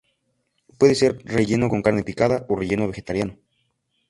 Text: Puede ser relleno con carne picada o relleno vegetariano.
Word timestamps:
Puede 0.79 0.95
ser 0.95 1.19
relleno 1.25 1.69
con 1.69 1.83
carne 1.83 2.01
picada 2.03 2.47
o 2.49 2.55
relleno 2.55 2.87
vegetariano. 2.87 3.37